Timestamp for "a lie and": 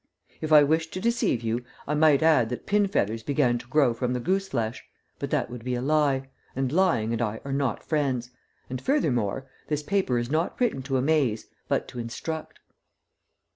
5.75-6.71